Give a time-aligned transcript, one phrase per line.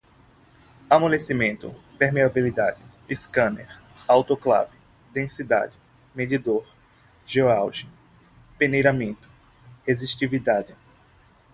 [0.89, 3.69] amolecimento, permeabilidade, scanner,
[4.07, 4.75] autoclave,
[5.13, 5.77] densidade,
[6.15, 6.65] medidor,
[7.23, 7.87] geoauge,
[8.57, 9.29] peneiramento,
[9.87, 10.73] resistividade